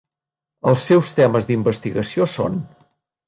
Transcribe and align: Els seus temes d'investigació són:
Els 0.71 0.85
seus 0.91 1.11
temes 1.19 1.45
d'investigació 1.51 2.27
són: 2.39 2.57